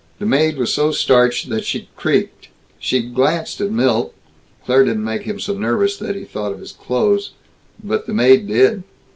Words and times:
The 0.17 0.25
maid 0.25 0.57
was 0.57 0.73
so 0.73 0.89
starched 0.91 1.49
that 1.49 1.63
she 1.63 1.87
creaked. 1.95 2.47
She 2.79 3.03
glanced 3.03 3.61
at 3.61 3.69
Milt 3.69 4.15
Claire 4.65 4.85
didn't 4.85 5.03
make 5.03 5.21
him 5.25 5.39
so 5.39 5.53
nervous 5.53 5.95
that 5.97 6.15
he 6.15 6.23
thought 6.25 6.51
of 6.53 6.59
his 6.59 6.71
clothes, 6.71 7.33
but 7.83 8.07
the 8.07 8.13
maid 8.15 8.47
did. 8.47 8.81